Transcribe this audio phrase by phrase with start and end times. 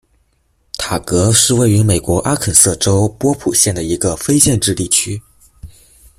[0.79, 5.21] 塔格是位于美国阿肯色州波普县的一个非建制地区。